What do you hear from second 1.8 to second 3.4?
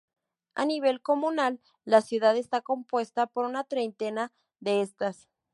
la ciudad está compuesta